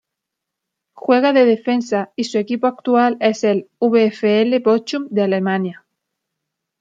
Juega 0.93 1.31
de 1.31 1.45
defensa 1.45 2.11
y 2.15 2.23
su 2.23 2.39
equipo 2.39 2.65
actual 2.65 3.17
es 3.19 3.43
el 3.43 3.69
VfL 3.79 4.57
Bochum 4.57 5.07
de 5.11 5.21
Alemania. 5.21 5.85